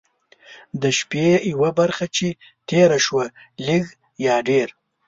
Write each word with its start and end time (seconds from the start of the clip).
د 0.81 0.83
شپې 0.97 1.27
یوه 1.53 1.69
برخه 1.79 2.05
چې 2.15 2.27
تېره 2.69 2.99
شوه 3.05 3.25
لږ 3.67 3.83
یا 4.25 4.35
ډېر. 4.49 4.67